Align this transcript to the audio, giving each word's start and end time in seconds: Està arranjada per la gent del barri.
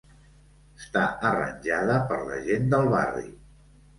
Està 0.79 1.03
arranjada 1.31 1.99
per 2.11 2.19
la 2.31 2.39
gent 2.47 2.67
del 2.75 2.89
barri. 2.97 3.29